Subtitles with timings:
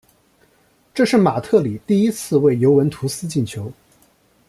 [0.95, 3.71] 这是马特里第一次为尤文图斯进球。